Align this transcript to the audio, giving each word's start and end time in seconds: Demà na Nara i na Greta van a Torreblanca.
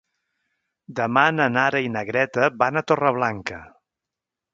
Demà 0.99 1.25
na 1.35 1.45
Nara 1.57 1.81
i 1.87 1.91
na 1.97 2.03
Greta 2.07 2.47
van 2.63 2.81
a 2.81 2.83
Torreblanca. 2.93 3.61